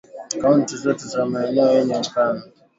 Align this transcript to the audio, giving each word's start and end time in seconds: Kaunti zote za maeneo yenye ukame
Kaunti 0.41 0.75
zote 0.77 1.05
za 1.07 1.25
maeneo 1.25 1.71
yenye 1.73 1.95
ukame 2.11 2.41